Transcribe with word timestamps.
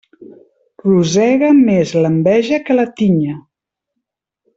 Rosega 0.85 1.49
més 1.57 1.91
l'enveja 2.05 2.59
que 2.71 2.79
la 2.79 2.87
tinya. 3.03 3.37